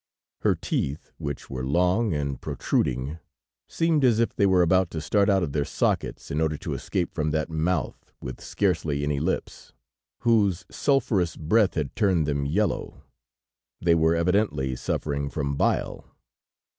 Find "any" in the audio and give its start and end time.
9.03-9.19